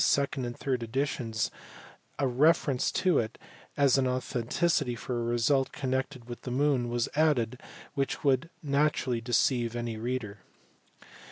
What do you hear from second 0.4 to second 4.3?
and third editions a reference to it as an